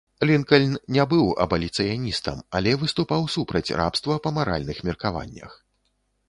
Лінкальн 0.27 0.71
не 0.95 1.03
быў 1.11 1.27
абаліцыяністам, 1.45 2.39
але 2.61 2.73
выступаў 2.85 3.29
супраць 3.35 3.75
рабства 3.83 4.17
па 4.25 4.33
маральных 4.39 4.77
меркаваннях. 4.91 5.51